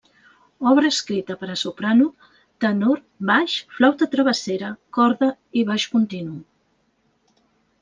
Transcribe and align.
Obra 0.69 0.89
escrita 0.93 1.35
per 1.41 1.49
a 1.55 1.57
soprano, 1.63 2.07
tenor, 2.65 3.03
baix, 3.31 3.59
flauta 3.77 4.09
travessera, 4.17 4.73
corda 4.99 5.31
i 5.63 5.69
baix 5.71 5.89
continu. 5.95 6.35